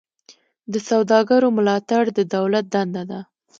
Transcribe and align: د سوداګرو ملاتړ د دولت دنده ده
د 0.71 0.73
سوداګرو 0.89 1.47
ملاتړ 1.57 2.03
د 2.17 2.19
دولت 2.35 2.65
دنده 2.73 3.03
ده 3.11 3.19